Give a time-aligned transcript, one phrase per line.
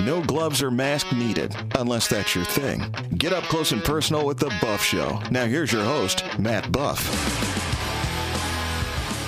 [0.00, 2.82] No gloves or mask needed, unless that's your thing.
[3.16, 5.20] Get up close and personal with The Buff Show.
[5.30, 7.00] Now, here's your host, Matt Buff.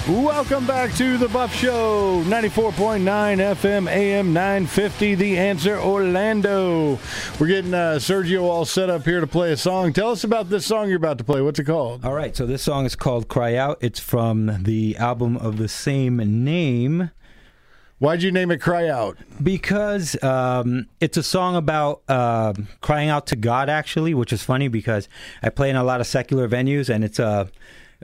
[0.08, 2.98] Welcome back to the Buff Show, 94.9
[3.54, 6.98] FM, AM 950, The Answer Orlando.
[7.40, 9.94] We're getting uh, Sergio all set up here to play a song.
[9.94, 11.40] Tell us about this song you're about to play.
[11.40, 12.04] What's it called?
[12.04, 13.78] All right, so this song is called Cry Out.
[13.80, 17.10] It's from the album of the same name.
[17.98, 19.16] Why'd you name it Cry Out?
[19.42, 24.68] Because um, it's a song about uh, crying out to God, actually, which is funny
[24.68, 25.08] because
[25.42, 27.48] I play in a lot of secular venues and it's a,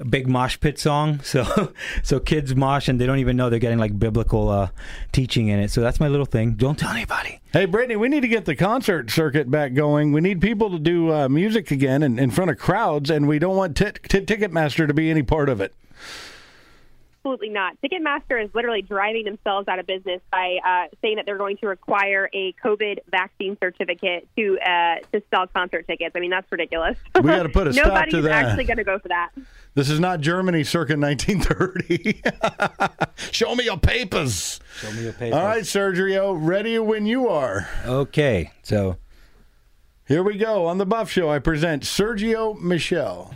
[0.08, 1.20] big mosh pit song.
[1.30, 1.72] So,
[2.02, 4.70] so kids mosh and they don't even know they're getting like biblical uh,
[5.12, 5.70] teaching in it.
[5.70, 6.54] So that's my little thing.
[6.54, 7.40] Don't tell anybody.
[7.52, 10.12] Hey, Brittany, we need to get the concert circuit back going.
[10.12, 13.38] We need people to do uh, music again in, in front of crowds, and we
[13.38, 15.72] don't want t- t- Ticketmaster to be any part of it.
[17.23, 17.77] Absolutely not.
[17.83, 21.66] Ticketmaster is literally driving themselves out of business by uh, saying that they're going to
[21.66, 26.12] require a COVID vaccine certificate to uh, to sell concert tickets.
[26.16, 26.96] I mean, that's ridiculous.
[27.15, 28.46] We gotta put a stop Nobody's to that.
[28.46, 29.32] actually going to go for that.
[29.74, 32.23] This is not Germany circa 1930.
[33.32, 34.59] Show me your papers.
[34.77, 35.34] Show me your papers.
[35.34, 37.68] All right, Sergio, ready when you are.
[37.84, 38.96] Okay, so
[40.09, 40.65] Here we go.
[40.65, 43.34] On the Buff Show, I present Sergio Michel.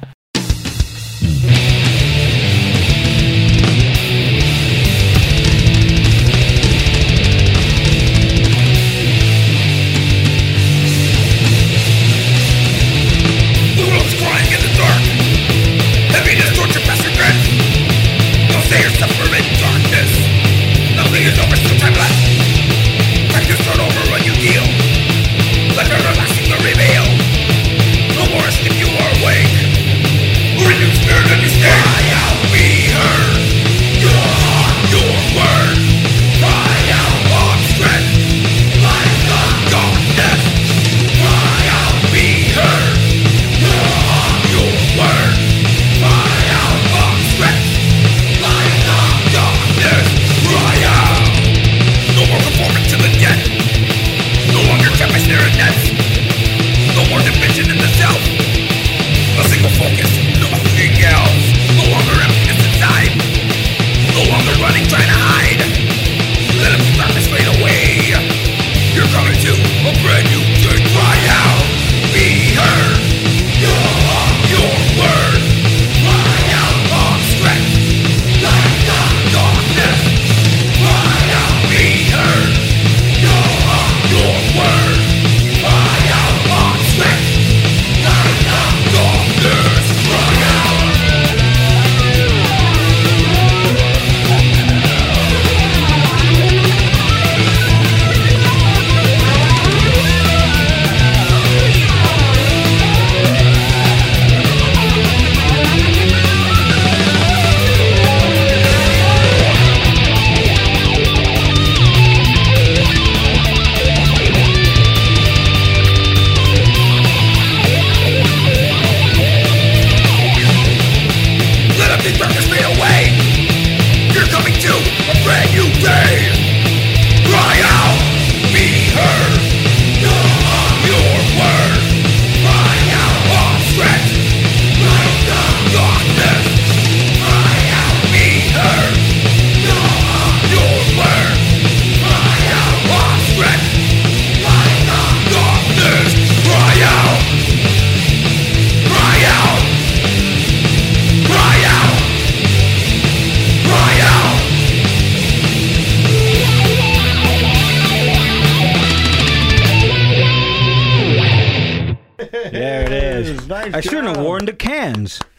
[163.73, 164.25] I shouldn't have job.
[164.25, 165.21] worn the cans.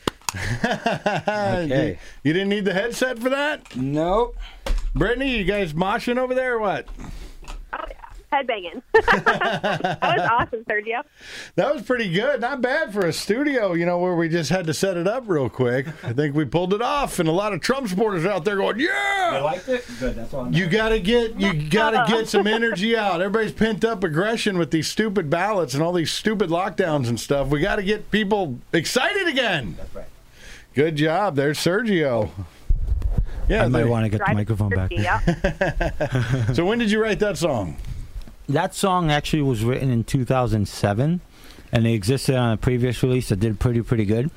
[0.66, 1.98] Okay.
[2.24, 3.76] You didn't need the headset for that?
[3.76, 4.36] Nope.
[4.94, 6.88] Brittany, you guys moshing over there or what?
[7.74, 8.05] Oh yeah,
[8.36, 8.82] headbanging.
[8.94, 11.04] that was awesome, Sergio.
[11.56, 12.42] That was pretty good.
[12.42, 15.24] Not bad for a studio, you know, where we just had to set it up
[15.28, 15.88] real quick.
[16.04, 18.80] I think we pulled it off, and a lot of Trump supporters out there going,
[18.80, 19.86] "Yeah!" I liked it?
[20.00, 23.22] Good, that's all You gotta get you gotta get some energy out.
[23.22, 27.48] Everybody's pent up aggression with these stupid ballots and all these stupid lockdowns and stuff.
[27.48, 29.76] We got to get people excited again.
[29.78, 30.06] That's right.
[30.74, 32.32] Good job, there's Sergio.
[33.48, 34.92] Yeah, I might want to get the microphone back.
[34.92, 35.22] Yeah.
[36.54, 37.78] So when did you write that song?
[38.48, 41.22] That song actually was written in 2007,
[41.72, 44.30] and it existed on a previous release that did pretty, pretty good.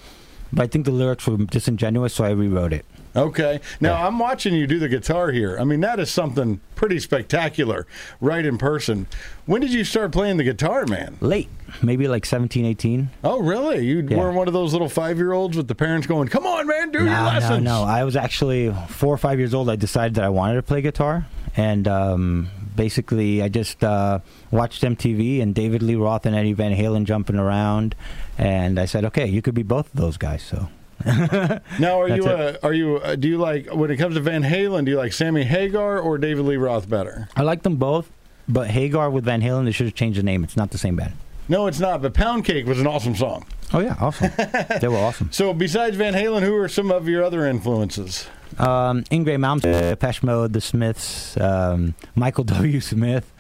[0.52, 2.86] But I think the lyrics were disingenuous, so I rewrote it.
[3.14, 3.60] Okay.
[3.80, 5.58] Now I'm watching you do the guitar here.
[5.58, 7.86] I mean, that is something pretty spectacular,
[8.20, 9.08] right in person.
[9.44, 11.16] When did you start playing the guitar, man?
[11.20, 11.48] Late,
[11.82, 13.10] maybe like 17, 18.
[13.24, 13.84] Oh, really?
[13.84, 14.16] You Yeah.
[14.18, 16.90] were one of those little five year olds with the parents going, "Come on, man,
[16.92, 17.82] do your No, no, no.
[17.84, 19.68] I was actually four or five years old.
[19.68, 21.26] I decided that I wanted to play guitar,
[21.56, 24.20] and um, basically, I just uh,
[24.50, 27.94] watched MTV and David Lee Roth and Eddie Van Halen jumping around,
[28.38, 30.68] and I said, "Okay, you could be both of those guys." So
[31.04, 32.24] Now, are you?
[32.24, 32.96] Uh, are you?
[32.96, 34.84] Uh, do you like when it comes to Van Halen?
[34.84, 37.28] Do you like Sammy Hagar or David Lee Roth better?
[37.36, 38.10] I like them both,
[38.48, 40.42] but Hagar with Van Halen, they should have changed the name.
[40.44, 41.14] It's not the same band.
[41.48, 42.02] No, it's not.
[42.02, 43.46] But Pound Cake was an awesome song.
[43.72, 44.30] Oh yeah, awesome.
[44.80, 45.30] they were awesome.
[45.32, 48.26] So, besides Van Halen, who are some of your other influences?
[48.58, 52.80] Um, Yngwie Malmsteen, Depeche Mode, The Smiths, um, Michael W.
[52.80, 53.32] Smith.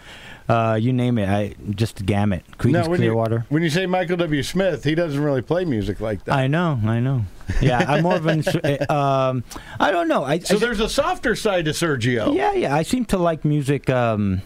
[0.48, 1.28] Uh, you name it.
[1.28, 2.42] I just gamut.
[2.58, 3.36] Creedence when Clearwater.
[3.36, 4.42] you when you say Michael W.
[4.42, 6.34] Smith, he doesn't really play music like that.
[6.34, 7.24] I know, I know.
[7.60, 8.42] Yeah, I'm more of an.
[8.64, 9.44] uh, um,
[9.78, 10.24] I don't know.
[10.24, 12.34] I, so I, there's a softer side to Sergio.
[12.34, 12.74] yeah, yeah.
[12.74, 14.40] I seem to like music, um,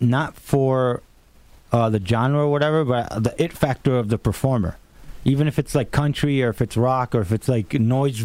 [0.00, 1.02] not for
[1.72, 4.76] uh, the genre or whatever, but the it factor of the performer.
[5.24, 8.24] Even if it's like country or if it's rock or if it's like noise,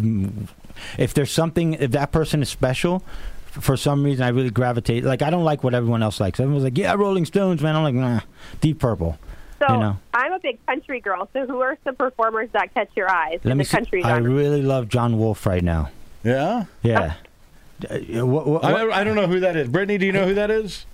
[0.98, 3.02] if there's something, if that person is special,
[3.46, 5.04] for some reason I really gravitate.
[5.04, 6.38] Like I don't like what everyone else likes.
[6.40, 7.76] Everyone's like, yeah, Rolling Stones, man.
[7.76, 8.20] I'm like, nah,
[8.60, 9.18] Deep Purple.
[9.58, 9.96] So You know.
[10.14, 11.28] I'm a big country girl.
[11.32, 13.76] So who are some performers that catch your eyes Let in me the see.
[13.76, 15.90] country I really love John Wolfe right now.
[16.24, 16.64] Yeah?
[16.82, 17.14] Yeah.
[17.90, 19.66] Uh, what, what, I, I don't know who that is.
[19.66, 20.86] Brittany, do you know who that is?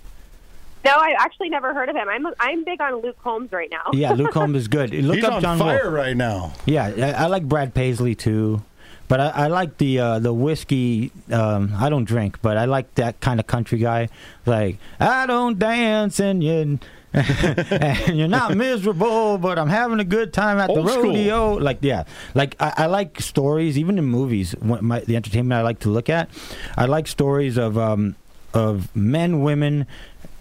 [0.85, 2.07] No, I actually never heard of him.
[2.07, 3.91] I'm I'm big on Luke Combs right now.
[3.93, 4.93] yeah, Luke Combs is good.
[4.93, 5.93] Look He's up on John fire Wolfe.
[5.93, 6.53] right now.
[6.65, 8.61] Yeah, I, I like Brad Paisley too,
[9.09, 11.11] but I, I like the uh, the whiskey.
[11.31, 14.07] Um, I don't drink, but I like that kind of country guy.
[14.45, 16.79] Like I don't dance and you.
[17.13, 21.03] and you're not miserable, but I'm having a good time at Old the school.
[21.05, 21.53] rodeo.
[21.55, 22.03] Like, yeah,
[22.35, 24.51] like I, I like stories, even in movies.
[24.59, 26.29] What my, the entertainment I like to look at,
[26.77, 28.15] I like stories of um,
[28.53, 29.87] of men, women,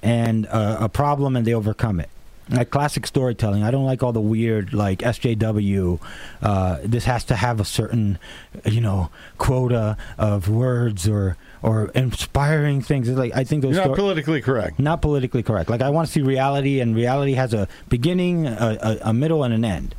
[0.02, 2.08] and uh, a problem, and they overcome it.
[2.50, 3.62] Like classic storytelling.
[3.62, 6.00] I don't like all the weird, like SJW.
[6.40, 8.18] Uh, this has to have a certain,
[8.64, 13.06] you know, quota of words or or inspiring things.
[13.08, 14.78] It's like I think those You're not sto- politically correct.
[14.78, 15.68] not politically correct.
[15.68, 19.44] Like I want to see reality, and reality has a beginning, a, a, a middle,
[19.44, 19.94] and an end.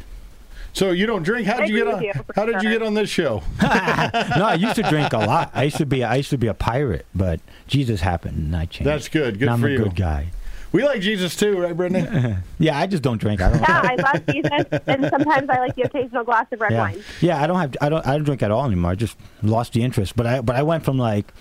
[0.74, 1.48] So you don't drink?
[1.48, 2.04] How I did you get on?
[2.04, 3.44] you, for How did you get on this show?
[3.62, 5.52] no, I used to drink a lot.
[5.54, 8.66] I used to be I used to be a pirate, but Jesus happened and I
[8.66, 8.88] changed.
[8.88, 9.40] That's good.
[9.40, 9.78] Good Now I'm for a you.
[9.80, 10.28] good guy.
[10.72, 12.36] We like Jesus too, right, Brittany?
[12.60, 13.42] Yeah, I just don't drink.
[13.42, 13.62] I don't.
[13.62, 16.80] Yeah, I love Jesus, and sometimes I like the occasional glass of red yeah.
[16.80, 17.04] wine.
[17.22, 17.76] yeah, I don't have.
[17.82, 18.06] I don't.
[18.06, 18.92] I don't drink at all anymore.
[18.92, 20.16] I just lost the interest.
[20.16, 20.42] But I.
[20.42, 21.34] But I went from like,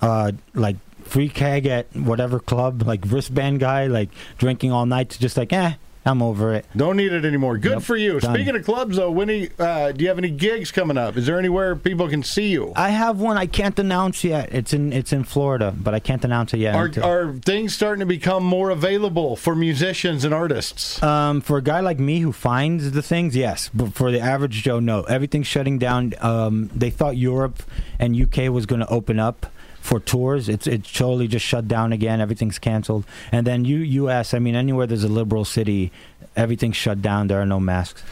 [0.00, 4.08] uh, like free keg at whatever club, like wristband guy, like
[4.38, 5.74] drinking all night to just like, eh,
[6.06, 6.66] I'm over it.
[6.76, 7.56] Don't need it anymore.
[7.56, 8.20] Good Yep, for you.
[8.20, 8.34] done.
[8.34, 11.16] Speaking of clubs, though, Winnie, uh, do you have any gigs coming up?
[11.16, 12.72] Is there anywhere people can see you?
[12.76, 14.50] I have one I can't announce yet.
[14.52, 16.74] It's in it's in Florida, but I can't announce it yet.
[16.74, 21.02] Are, until- are things starting to become more available for musicians and artists?
[21.02, 23.70] Um, for a guy like me who finds the things, yes.
[23.72, 25.02] But for the average Joe, no.
[25.04, 26.12] Everything's shutting down.
[26.20, 27.62] Um, they thought Europe
[27.98, 29.46] and UK was going to open up
[29.84, 30.48] for tours.
[30.48, 32.18] It's it's totally just shut down again.
[32.18, 33.04] Everything's canceled.
[33.30, 34.32] And then U U.S.
[34.32, 35.92] I mean, anywhere there's a liberal city,
[36.34, 37.26] everything's shut down.
[37.26, 38.02] There are no masks.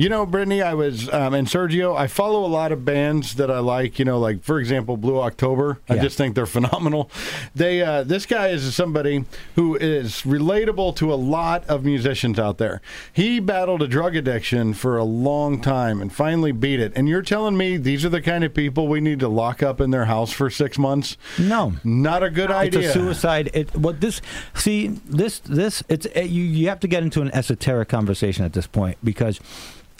[0.00, 3.50] You know, Brittany, I was, um, and Sergio, I follow a lot of bands that
[3.50, 5.78] I like, you know, like, for example, Blue October.
[5.90, 7.10] I just think they're phenomenal.
[7.54, 9.26] They, uh, this guy is somebody
[9.56, 12.80] who is relatable to a lot of musicians out there.
[13.12, 16.94] He battled a drug addiction for a long time and finally beat it.
[16.96, 19.82] And you're telling me these are the kind of people we need to lock up
[19.82, 21.18] in their house for six months?
[21.38, 21.74] No.
[21.84, 22.80] Not a good idea.
[22.80, 23.50] It's a suicide.
[23.52, 24.22] It what this
[24.54, 28.54] see this this it's uh, you you have to get into an esoteric conversation at
[28.54, 29.40] this point because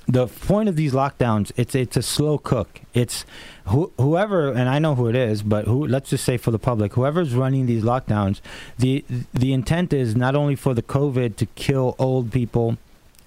[0.06, 2.80] the point of these lockdowns it's it's a slow cook.
[2.94, 3.24] It's
[3.66, 6.58] who, whoever and I know who it is, but who let's just say for the
[6.58, 8.40] public, whoever's running these lockdowns,
[8.78, 12.78] the the intent is not only for the COVID to kill old people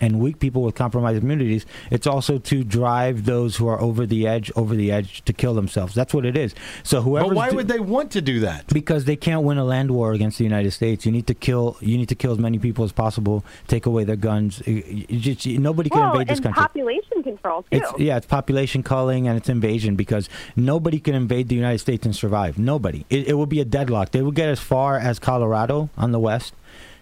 [0.04, 4.22] and weak people with compromised immunities, it's also to drive those who are over the
[4.28, 5.94] edge, over the edge to kill themselves.
[6.00, 6.54] That's what it is.
[6.84, 8.68] So whoever But why would they want to do that?
[8.74, 11.06] because they can't win a land war against the United States.
[11.06, 11.78] You need to kill.
[11.80, 13.38] You need to kill as many people as possible.
[13.68, 14.62] Take away their guns.
[14.66, 16.62] You- you just- nobody can Well, invade this and country.
[16.62, 17.68] population control too.
[17.78, 22.06] It's yeah, it's population culling and it's invasion because nobody can invade the United States
[22.06, 22.58] and survive.
[22.58, 23.06] Nobody.
[23.10, 24.12] It, it would be a deadlock.
[24.12, 26.56] They would get as far as Colorado on the west si-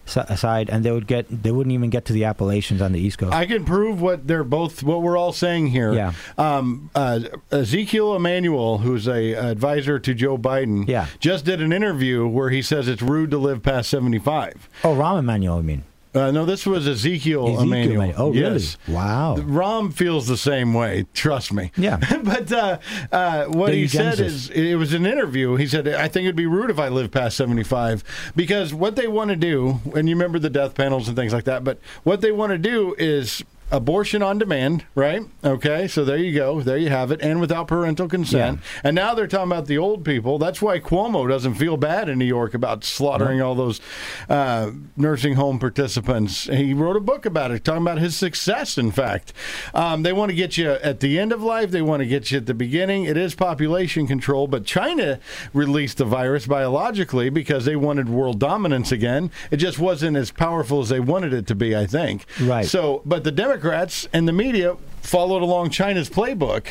[0.06, 1.44] side, and they would get.
[1.44, 3.34] They wouldn't even get to the Appalachians on the east coast.
[3.34, 5.94] I can prove what they're both what we're all saying here.
[5.94, 6.14] Yeah.
[6.38, 11.08] Um, uh, Ezekiel Emanuel, who's a advisor to Joe Biden, Yeah.
[11.20, 14.68] just did an interview where he says it's rude to live past seventy five.
[14.84, 15.84] oh, Rahm Emanuel, I mean.
[16.14, 18.14] Uh, no, this was Ezekiel, Ezekiel Emanuel.
[18.18, 18.78] Oh, yes.
[18.86, 18.98] really?
[18.98, 19.36] Wow.
[19.38, 21.06] Rahm feels the same way.
[21.14, 21.72] Trust me.
[21.78, 21.98] Yeah.
[22.24, 22.80] but uh,
[23.12, 24.20] uh, what The he said eugenesis.
[24.20, 25.56] is, it was an interview.
[25.56, 28.04] He said, "I think it'd be rude if I lived past seventy-five
[28.36, 31.46] because what they want to do, and you remember the death panels and things like
[31.46, 31.64] that.
[31.64, 35.24] But what they want to do is." Abortion on demand, right?
[35.44, 36.62] Okay, so there you go.
[36.62, 37.22] There you have it.
[37.22, 38.60] And without parental consent.
[38.84, 40.38] And now they're talking about the old people.
[40.38, 43.80] That's why Cuomo doesn't feel bad in New York about slaughtering all those
[44.28, 46.46] uh, nursing home participants.
[46.46, 49.32] He wrote a book about it, talking about his success, in fact.
[49.74, 52.30] Um, they want to get you at the end of life, they want to get
[52.30, 53.06] you at the beginning.
[53.06, 55.20] It is population control, but China
[55.54, 59.32] released the virus biologically because they wanted world dominance again.
[59.50, 62.26] It just wasn't as powerful as they wanted it to be, I think.
[62.42, 62.66] Right.
[62.66, 63.61] So, but the Democrats
[64.14, 66.68] and the media followed along China's playbook.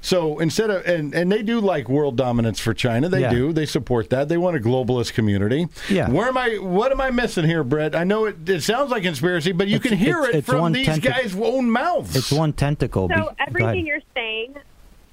[0.00, 3.08] So instead of and and they do like world dominance for China.
[3.08, 3.30] They Yeah.
[3.30, 3.52] do.
[3.52, 4.28] They support that.
[4.28, 5.66] They want a globalist community.
[5.90, 6.08] Yeah.
[6.08, 6.56] Where am I?
[6.56, 7.94] What am I missing here, Brett?
[7.96, 8.48] I know it.
[8.48, 10.98] It sounds like conspiracy, but you It's- can hear it's- it it's from these tenth
[10.98, 12.14] of- guys' own mouths.
[12.16, 13.08] It's one tentacle.
[13.14, 14.54] So everything you're saying,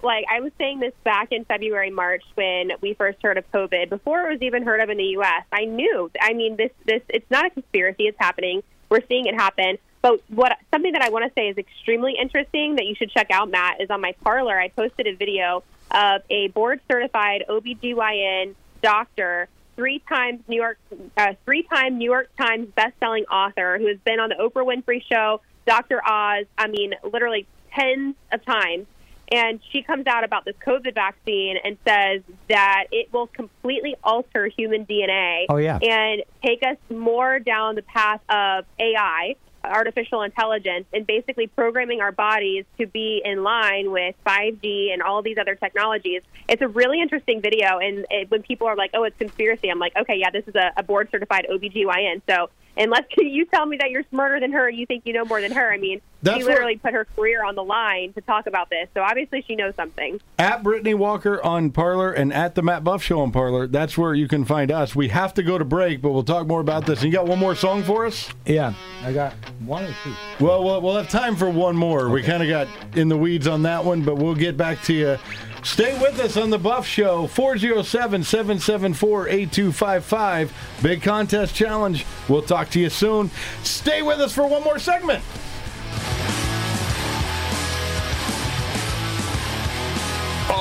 [0.03, 3.89] like I was saying this back in February, March when we first heard of COVID,
[3.89, 5.43] before it was even heard of in the U.S.
[5.51, 6.12] I knew.
[6.21, 8.03] I mean, this this it's not a conspiracy.
[8.07, 8.62] It's happening.
[8.89, 9.77] We're seeing it happen.
[10.01, 13.32] But what something that I want to say is extremely interesting that you should check
[13.32, 14.58] out, Matt, is on my Parler.
[14.60, 20.77] I posted a video of a board certified OBGYN doctor, three times New York,
[21.18, 25.03] uh, three time New York Times best-selling author who has been on the Oprah Winfrey
[25.12, 26.01] Show, Dr.
[26.08, 26.46] Oz.
[26.58, 28.86] I mean, literally tens of times.
[29.32, 34.48] And she comes out about this COVID vaccine and says that it will completely alter
[34.48, 35.77] human DNA Oh, yeah.
[35.77, 42.12] and take us more down the path of AI, artificial intelligence, and basically programming our
[42.12, 46.22] bodies to be in line with 5G and all these other technologies.
[46.48, 47.78] It's a really interesting video.
[47.80, 50.56] And it, when people are like, oh, it's conspiracy, I'm like, okay, yeah, this is
[50.56, 52.22] a, a board certified OBGYN.
[52.28, 55.25] So unless you tell me that you're smarter than her, and you think you know
[55.25, 55.71] more than her.
[55.71, 58.69] I mean, That's she what- literally put her career on the line to talk about
[58.69, 58.88] this.
[58.93, 60.19] So obviously she knows something.
[60.39, 63.67] at Brittany Walker on Parler and at the Matt Buff Show on Parler.
[63.67, 64.95] That's where you can find us.
[64.95, 67.01] We have to go to break, but we'll talk more about this.
[67.03, 68.29] And you got one more song for us?
[68.45, 69.33] yeah, I got
[69.65, 70.13] one or two.
[70.43, 72.09] Well, we'll, we'll have time for one more.
[72.09, 72.67] We kind of got
[72.98, 75.17] in the weeds on that one, but we'll get back to you.
[75.63, 80.54] Stay with us on the Buff Show, 407 774 8255.
[80.82, 82.06] Big contest challenge.
[82.28, 83.30] We'll talk to you soon.
[83.63, 85.24] Stay with us for one more segment.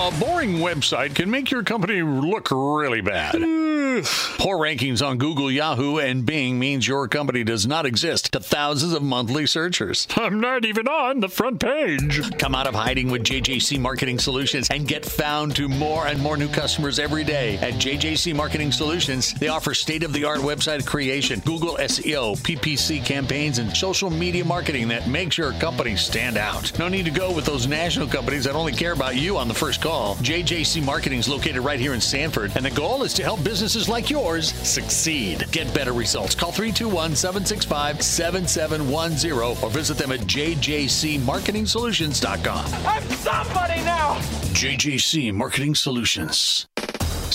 [0.00, 3.34] A boring website can make your company look really bad.
[3.34, 4.02] Hmm.
[4.38, 8.92] Poor rankings on Google, Yahoo, and Bing means your company does not exist to thousands
[8.92, 10.06] of monthly searchers.
[10.14, 12.20] I'm not even on the front page.
[12.38, 16.36] Come out of hiding with JJC Marketing Solutions and get found to more and more
[16.36, 17.56] new customers every day.
[17.56, 23.04] At JJC Marketing Solutions, they offer state of the art website creation, Google SEO, PPC
[23.04, 26.78] campaigns, and social media marketing that makes your company stand out.
[26.78, 29.54] No need to go with those national companies that only care about you on the
[29.54, 29.87] first call.
[29.88, 33.88] JJC Marketing is located right here in Sanford, and the goal is to help businesses
[33.88, 35.50] like yours succeed.
[35.50, 36.34] Get better results.
[36.34, 42.66] Call 321 765 7710 or visit them at jjcmarketingsolutions.com.
[42.86, 44.18] I'm somebody now!
[44.52, 46.66] JJC Marketing Solutions.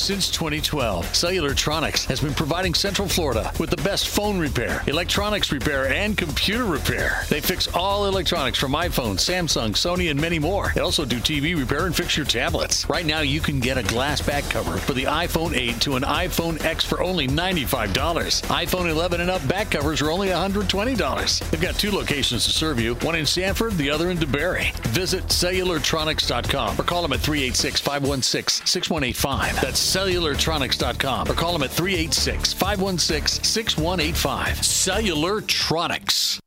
[0.03, 5.87] Since 2012, Cellulartronics has been providing Central Florida with the best phone repair, electronics repair,
[5.87, 7.23] and computer repair.
[7.29, 10.73] They fix all electronics from iPhone, Samsung, Sony, and many more.
[10.75, 12.89] They also do TV repair and fix your tablets.
[12.89, 16.03] Right now, you can get a glass back cover for the iPhone 8 to an
[16.03, 17.93] iPhone X for only $95.
[17.93, 21.49] iPhone 11 and up back covers are only $120.
[21.49, 24.75] They've got two locations to serve you, one in Sanford, the other in DeBary.
[24.87, 29.61] Visit cellulartronics.com or call them at 386 516 6185.
[29.61, 34.57] That's cellulartronics.com or call them at 386 516 6185.
[34.57, 36.42] Cellulartronics.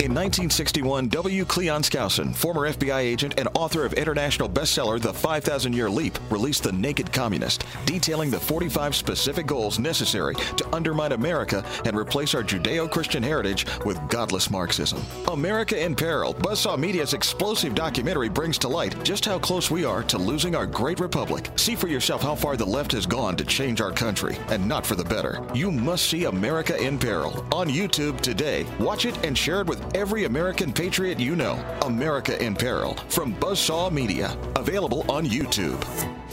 [0.00, 1.44] In 1961, W.
[1.44, 6.64] Cleon Skousen, former FBI agent and author of international bestseller The 5,000 Year Leap, released
[6.64, 12.42] The Naked Communist, detailing the 45 specific goals necessary to undermine America and replace our
[12.42, 15.00] Judeo Christian heritage with godless Marxism.
[15.28, 20.02] America in Peril, Buzzsaw Media's explosive documentary brings to light just how close we are
[20.02, 21.48] to losing our great republic.
[21.54, 24.84] See for yourself how far the left has gone to change our country, and not
[24.84, 25.40] for the better.
[25.54, 28.66] You must see America in Peril on YouTube today.
[28.80, 31.62] Watch it and share it with every American patriot you know.
[31.82, 34.36] America in Peril from Buzzsaw Media.
[34.56, 35.80] Available on YouTube.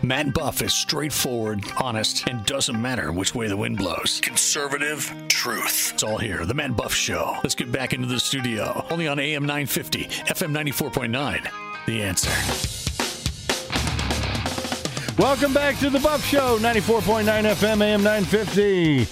[0.00, 4.20] Matt Buff is straightforward, honest, and doesn't matter which way the wind blows.
[4.22, 5.92] Conservative truth.
[5.92, 6.46] It's all here.
[6.46, 7.36] The Matt Buff Show.
[7.42, 8.84] Let's get back into the studio.
[8.90, 11.86] Only on AM 950, FM 94.9.
[11.86, 12.30] The answer.
[15.18, 19.06] Welcome back to the Buff Show, 94.9 FM, AM 950.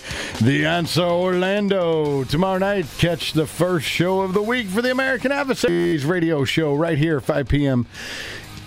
[0.44, 2.24] The Answer Orlando.
[2.24, 6.74] Tomorrow night, catch the first show of the week for the American Adversaries radio show
[6.74, 7.86] right here, 5 p.m.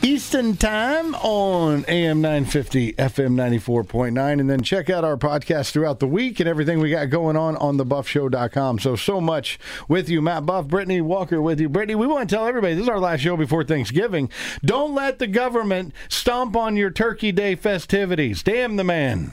[0.03, 4.39] Eastern Time on AM 950, FM 94.9.
[4.39, 7.55] And then check out our podcast throughout the week and everything we got going on
[7.55, 8.79] on thebuffshow.com.
[8.79, 9.57] So, so much
[9.87, 11.69] with you, Matt Buff, Brittany Walker with you.
[11.69, 14.29] Brittany, we want to tell everybody this is our last show before Thanksgiving.
[14.65, 18.43] Don't let the government stomp on your Turkey Day festivities.
[18.43, 19.31] Damn the man.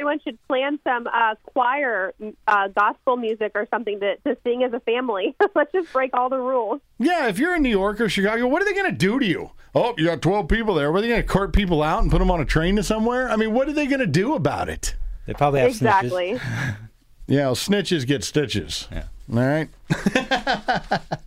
[0.00, 2.14] Everyone should plan some uh, choir,
[2.48, 5.36] uh, gospel music, or something to, to sing as a family.
[5.54, 6.80] Let's just break all the rules.
[6.98, 9.26] Yeah, if you're in New York or Chicago, what are they going to do to
[9.26, 9.50] you?
[9.74, 10.90] Oh, you got 12 people there.
[10.90, 12.82] What are they going to cart people out and put them on a train to
[12.82, 13.28] somewhere?
[13.28, 14.96] I mean, what are they going to do about it?
[15.26, 16.38] They probably have exactly.
[16.38, 16.76] snitches.
[17.26, 18.88] Yeah, well, snitches get stitches.
[18.90, 19.04] Yeah.
[19.32, 19.68] All right.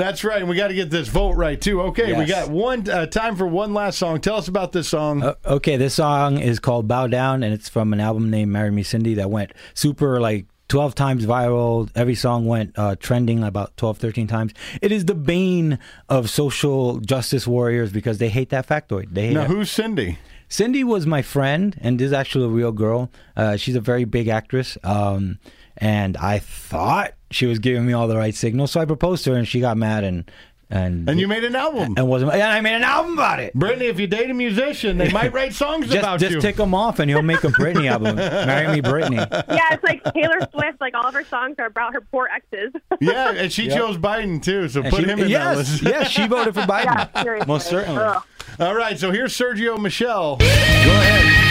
[0.00, 0.40] That's right.
[0.40, 1.82] And we got to get this vote right, too.
[1.82, 4.20] Okay, we got one uh, time for one last song.
[4.20, 5.22] Tell us about this song.
[5.22, 8.70] Uh, okay, this song is called Bow Down, and it's from an album named Marry
[8.70, 11.90] Me Cindy that went super like 12 times viral.
[11.94, 14.54] Every song went uh, trending about 12, 13 times.
[14.80, 15.78] It is the bane
[16.08, 19.12] of social justice warriors because they hate that factoid.
[19.12, 19.48] They hate now, it.
[19.48, 20.16] who's Cindy?
[20.48, 23.10] Cindy was my friend, and this is actually a real girl.
[23.36, 24.78] Uh, she's a very big actress.
[24.82, 25.38] Um,
[25.76, 29.32] and I thought she was giving me all the right signals, so I proposed to
[29.32, 30.30] her, and she got mad and
[30.72, 31.94] and And you made an album.
[31.96, 32.32] and wasn't.
[32.32, 33.52] And I made an album about it.
[33.54, 36.40] Brittany, if you date a musician, they might write songs Just, about just you.
[36.40, 38.14] tick him off, and he'll make a Brittany album.
[38.46, 39.16] Marry me, Brittany.
[39.16, 40.80] Yeah, it's like Taylor Swift.
[40.80, 42.72] Like all of her songs are about her poor exes.
[43.00, 45.82] yeah, and she chose Biden, too, so And put she- him in that yes, list.
[45.82, 46.84] yes, she voted for Biden.
[46.84, 47.46] yeah, seriously.
[47.48, 48.00] Most certainly.
[48.04, 48.22] Ugh.
[48.60, 50.36] All right, so here's Sergio Michel.
[50.36, 51.49] Go ahead.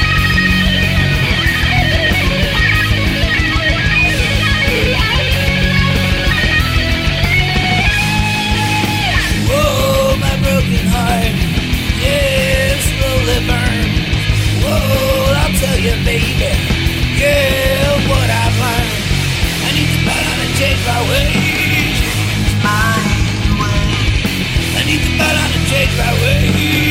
[13.47, 16.51] Whoa, I'll tell you, baby,
[17.15, 18.99] yeah, what I've learned.
[19.63, 21.99] I need to bow down and change my ways.
[22.59, 22.99] My
[23.63, 24.75] ways.
[24.75, 26.88] I need to bow down and change my ways.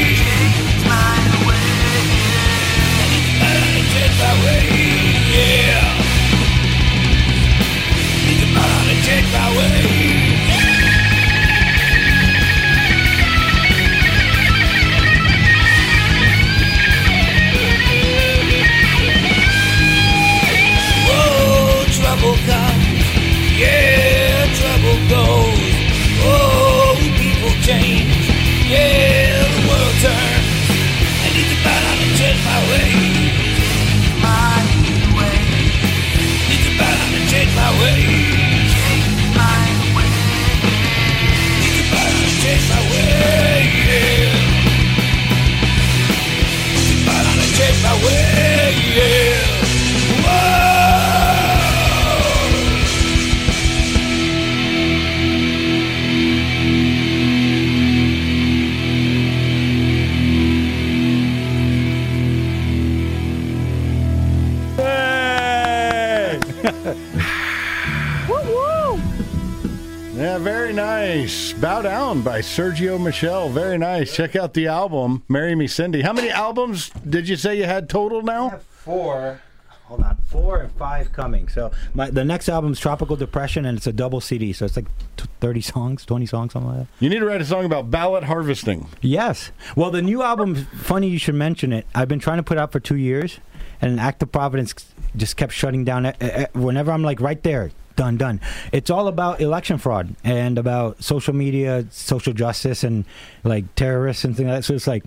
[71.29, 71.53] Nice.
[71.53, 73.51] Bow Down by Sergio Michel.
[73.51, 74.14] Very nice.
[74.17, 76.01] Check out the album, Marry Me Cindy.
[76.01, 78.59] How many albums did you say you had total now?
[78.71, 79.38] Four.
[79.85, 81.47] Hold on, four and five coming.
[81.51, 84.55] So my the next album's Tropical Depression, and it's a double CD.
[84.55, 84.87] So it's like
[85.19, 86.87] t- thirty songs, twenty songs, something like that.
[86.99, 88.88] You need to write a song about ballot harvesting.
[89.03, 89.51] Yes.
[89.77, 91.87] Well, the new album, funny you should mention it.
[91.95, 93.38] I've been trying to put out for two years,
[93.83, 94.75] and act of Providence
[95.14, 96.07] just kept shutting down.
[96.07, 98.41] eh, eh, Whenever I'm like right there, done, done.
[98.73, 103.05] It's all about election fraud and about social media, social justice, and
[103.45, 104.65] like terrorists and things like that.
[104.65, 105.05] So it's like.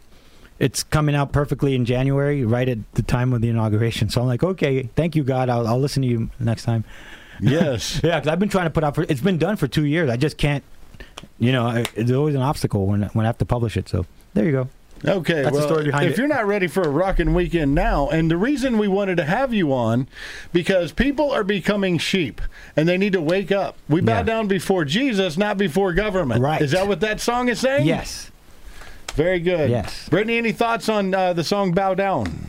[0.59, 4.09] It's coming out perfectly in January, right at the time of the inauguration.
[4.11, 5.49] So I'm like, okay, thank you, God.
[5.49, 6.83] I'll, I'll listen to you next time.
[7.41, 7.99] Yes.
[8.03, 9.01] Yeah, because I've been trying to put out for.
[9.09, 10.07] It's been done for two years.
[10.11, 10.63] I just can't.
[11.39, 13.89] You know, I- there's always an obstacle when when I have to publish it.
[13.89, 14.69] So there you go.
[15.03, 16.17] Okay, That's the well, story behind if it.
[16.19, 19.51] you're not ready for a rocking weekend now, and the reason we wanted to have
[19.53, 20.07] you on,
[20.53, 22.39] because people are becoming sheep,
[22.75, 23.77] and they need to wake up.
[23.89, 24.23] We bow Yeah.
[24.23, 26.41] down before Jesus, not before government.
[26.41, 26.61] Right.
[26.61, 27.87] Is that what that song is saying?
[27.87, 28.29] Yes.
[29.15, 29.69] Very good.
[29.71, 30.07] Yes.
[30.09, 32.45] Brittany, any thoughts on uh, the song "Bow Down"?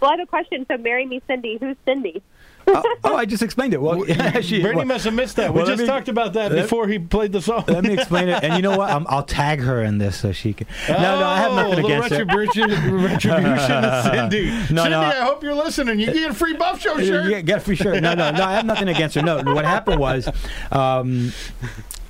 [0.00, 0.66] Well, I have a question.
[0.70, 1.56] So, marry me, Cindy.
[1.58, 2.22] Who's Cindy?
[2.68, 3.80] Oh, oh, I just explained it.
[3.80, 4.12] Well, she,
[4.60, 5.52] Brittany well, must have missed that.
[5.54, 7.64] we let just me- talked about that let- before he played the song.
[7.68, 8.42] let me explain it.
[8.42, 8.90] And you know what?
[8.90, 10.66] I'm, I'll tag her in this so she can.
[10.88, 12.24] No, no, I have nothing Oh, against her.
[12.24, 12.70] retribution,
[13.02, 14.46] retribution to Cindy.
[14.50, 15.00] No, Cindy, no.
[15.00, 16.00] I hope you're listening.
[16.00, 17.28] You get a free Buff Show You shirt.
[17.28, 18.02] get, get a free shirt.
[18.02, 18.42] No, no, no.
[18.44, 19.22] I have nothing against her.
[19.22, 20.28] No, what happened was,
[20.72, 21.32] um,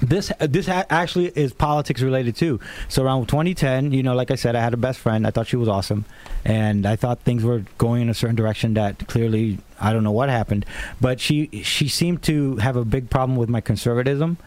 [0.00, 2.60] this this actually is politics related too.
[2.88, 5.26] So around 2010, you know, like I said, I had a best friend.
[5.26, 6.04] I thought she was awesome,
[6.44, 10.12] and I thought things were going in a certain direction that clearly I don't know
[10.12, 10.64] what happened,
[11.00, 14.38] but she she seemed to have a big problem with my conservatism.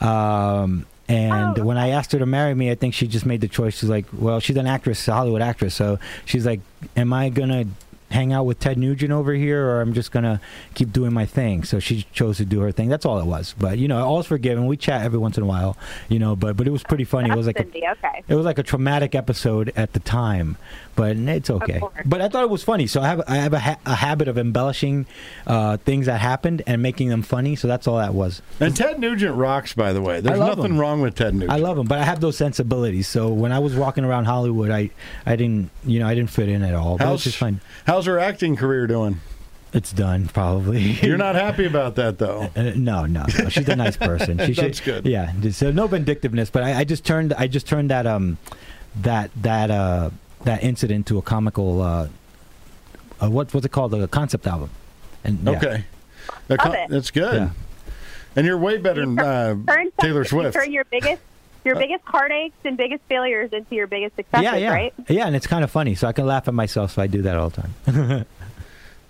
[0.00, 3.40] Um, and Oh, when I asked her to marry me, I think she just made
[3.40, 3.78] the choice.
[3.78, 5.74] She's like, well, she's an actress, a Hollywood actress.
[5.74, 6.60] So she's like,
[6.96, 7.66] am I going to
[8.14, 10.38] hang out with Ted Nugent over here or I'm just going to
[10.74, 11.64] keep doing my thing?
[11.64, 12.88] So she chose to do her thing.
[12.90, 13.54] That's all it was.
[13.58, 14.66] But, you know, all's forgiven.
[14.66, 15.78] We chat every once in a while,
[16.10, 17.30] you know, but, but it was pretty funny.
[17.30, 18.22] It was like a, Okay.
[18.28, 20.58] it was like a traumatic episode at the time,
[20.98, 21.80] but it's okay.
[22.04, 22.88] But I thought it was funny.
[22.88, 25.06] So I have I have a, ha- a habit of embellishing
[25.46, 27.54] uh, things that happened and making them funny.
[27.54, 28.42] So that's all that was.
[28.58, 30.20] And Ted Nugent rocks, by the way.
[30.20, 30.78] There's nothing him.
[30.78, 31.52] wrong with Ted Nugent.
[31.52, 33.06] I love him, but I have those sensibilities.
[33.06, 34.90] So when I was walking around Hollywood, I
[35.24, 36.98] I didn't you know I didn't fit in at all.
[36.98, 37.60] But How's, it's just fine.
[37.86, 39.20] how's her acting career doing?
[39.72, 40.80] It's done probably.
[41.02, 42.50] You're not happy about that, though.
[42.56, 43.48] Uh, no, no, no.
[43.50, 44.38] She's a nice person.
[44.46, 45.06] She That's should, good.
[45.06, 45.32] Yeah.
[45.50, 48.38] So no vindictiveness, but I, I just turned I just turned that um
[49.02, 50.10] that that uh
[50.44, 52.08] that incident to a comical uh,
[53.20, 54.70] uh what what's it called a concept album.
[55.24, 55.56] And yeah.
[55.56, 55.84] Okay.
[56.46, 56.76] The Love.
[56.88, 57.34] That's good.
[57.34, 57.50] Yeah.
[58.36, 60.54] And you're way better than uh, Turn Taylor you Swift.
[60.54, 61.20] Turn your biggest,
[61.64, 64.94] your biggest heartaches and biggest failures into your biggest successes, Yeah, yeah, right?
[65.08, 66.92] yeah, and it's kind of funny, so I can laugh at myself.
[66.92, 68.26] So I do that all the time.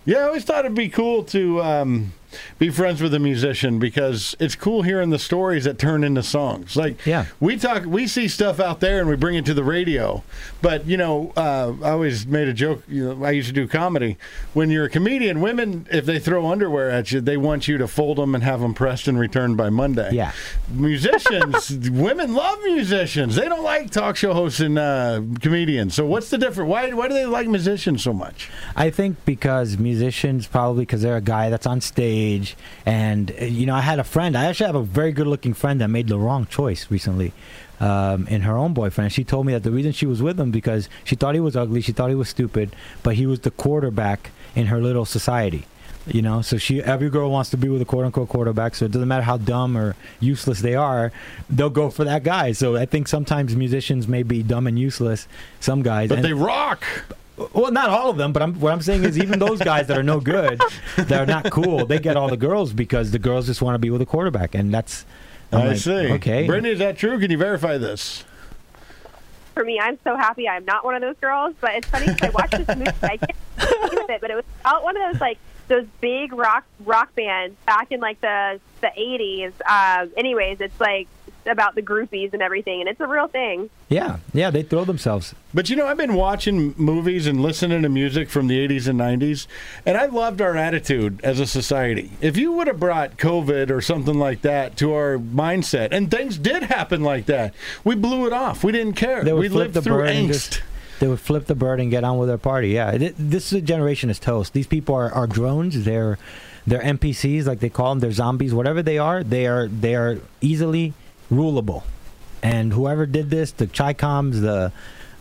[0.04, 2.14] Yeah, I always thought it'd be cool to um,
[2.58, 6.76] be friends with a musician because it's cool hearing the stories that turn into songs.
[6.76, 7.26] Like, Yeah.
[7.40, 10.22] we talk, we see stuff out there and we bring it to the radio.
[10.62, 12.82] But you know, uh, I always made a joke.
[12.88, 14.16] You know, I used to do comedy.
[14.54, 17.86] When you're a comedian, women, if they throw underwear at you, they want you to
[17.88, 20.10] fold them and have them pressed and returned by Monday.
[20.12, 20.32] Yeah.
[20.92, 23.34] musicians, women love musicians.
[23.36, 25.94] They don't like talk show hosts and uh, comedians.
[25.94, 26.68] So what's the difference?
[26.68, 28.48] Why why do they like musicians so much?
[28.74, 32.17] I think because musicians probably because they're a guy that's on stage,
[32.86, 34.36] and uh, you know, I had a friend.
[34.36, 37.32] I actually have a very good-looking friend that made the wrong choice recently.
[37.80, 40.50] Um, in her own boyfriend, she told me that the reason she was with him
[40.50, 43.52] because she thought he was ugly, she thought he was stupid, but he was the
[43.52, 45.64] quarterback in her little society.
[46.06, 48.74] You know, so she every girl wants to be with a quote unquote quarterback.
[48.74, 51.12] So it doesn't matter how dumb or useless they are,
[51.50, 52.52] they'll go for that guy.
[52.52, 55.28] So I think sometimes musicians may be dumb and useless.
[55.60, 56.82] Some guys, But and- they rock.
[57.52, 59.98] Well, not all of them, but I'm, what I'm saying is even those guys that
[59.98, 60.60] are no good,
[60.96, 63.78] that are not cool, they get all the girls because the girls just want to
[63.78, 65.04] be with a quarterback, and that's.
[65.52, 66.12] I'm I like, see.
[66.12, 66.46] Okay.
[66.46, 67.18] Brittany, is that true?
[67.18, 68.24] Can you verify this?
[69.54, 71.54] For me, I'm so happy I'm not one of those girls.
[71.60, 72.90] But it's funny 'cause I watched this movie.
[73.02, 76.32] I can't think of it, but it was about one of those like those big
[76.32, 79.52] rock rock bands back in like the the 80s.
[79.66, 81.08] Um, anyways, it's like
[81.46, 83.70] about the groupies and everything, and it's a real thing.
[83.88, 85.34] Yeah, yeah, they throw themselves.
[85.54, 89.00] But you know, I've been watching movies and listening to music from the 80s and
[89.00, 89.46] 90s,
[89.86, 92.10] and I loved our attitude as a society.
[92.20, 96.36] If you would have brought COVID or something like that to our mindset, and things
[96.38, 98.62] did happen like that, we blew it off.
[98.62, 99.24] We didn't care.
[99.24, 100.26] They would we lived the through bird angst.
[100.28, 100.62] just-
[101.00, 102.70] They would flip the bird and get on with their party.
[102.70, 104.52] Yeah, Th- this is a generation is toast.
[104.52, 105.84] These people are, are drones.
[105.84, 106.18] They're
[106.66, 108.00] they're NPCs, like they call them.
[108.00, 108.52] They're zombies.
[108.52, 110.92] Whatever they are, they are they are easily
[111.30, 111.82] rulable.
[112.42, 114.72] And whoever did this, the Chicoms, the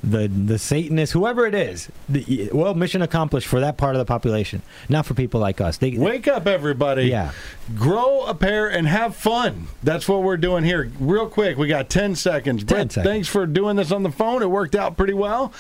[0.04, 4.06] the the Satanists, whoever it is, the, well, mission accomplished for that part of the
[4.06, 5.78] population, not for people like us.
[5.78, 7.06] They Wake up, everybody.
[7.06, 7.32] Yeah.
[7.76, 9.68] Grow a pair and have fun.
[9.84, 10.92] That's what we're doing here.
[11.00, 12.64] Real quick, we got 10 seconds.
[12.64, 13.12] 10 Brett, seconds.
[13.12, 14.42] thanks for doing this on the phone.
[14.42, 15.52] It worked out pretty well.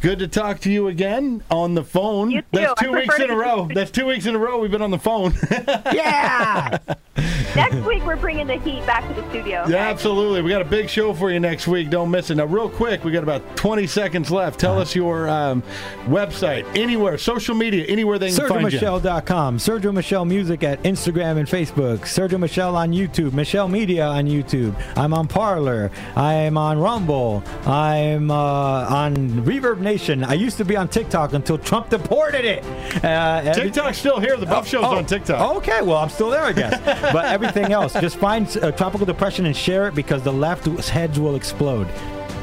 [0.00, 2.30] Good to talk to you again on the phone.
[2.30, 2.46] You too.
[2.52, 3.68] That's I two weeks in a row.
[3.72, 5.34] That's two weeks in a row we've been on the phone.
[5.92, 6.78] yeah.
[7.54, 9.66] Next week, we're bringing the heat back to the studio.
[9.68, 10.40] Yeah, absolutely.
[10.40, 11.90] We got a big show for you next week.
[11.90, 12.36] Don't miss it.
[12.36, 14.60] Now, real quick, we got about 20 seconds left.
[14.60, 15.62] Tell us your um,
[16.04, 18.78] website, anywhere, social media, anywhere they can find you.
[18.78, 19.56] SergioMichel.com.
[19.56, 22.00] Sergio Michel Music at Instagram and Facebook.
[22.00, 23.32] Sergio Michel on YouTube.
[23.32, 24.74] Michel Media on YouTube.
[24.94, 25.90] I'm on Parler.
[26.14, 27.42] I'm on Rumble.
[27.64, 30.22] I'm uh, on Reverb Nation.
[30.22, 32.62] I used to be on TikTok until Trump deported it.
[33.02, 34.36] Uh, TikTok's still here.
[34.36, 35.56] The Buff Show's Oh, on TikTok.
[35.56, 36.78] Okay, well, I'm still there, I guess.
[37.10, 41.18] but everything else, just find uh, Tropical Depression and share it because the left's heads
[41.18, 41.88] will explode.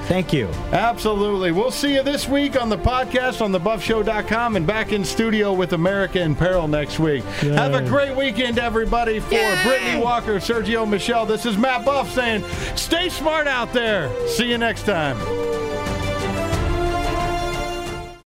[0.10, 0.48] Thank you.
[0.72, 1.52] Absolutely.
[1.52, 5.74] We'll see you this week on the podcast on thebuffshow.com and back in studio with
[5.74, 7.24] America in Peril next week.
[7.24, 9.20] Have a great weekend, everybody.
[9.20, 12.44] For Brittany Walker, Sergio Michel, this is Matt Buff saying,
[12.76, 14.10] stay smart out there.
[14.28, 15.69] See you next time.